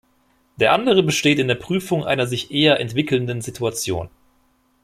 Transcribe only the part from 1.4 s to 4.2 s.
der Prüfung einer sich eher entwickelnden Situation.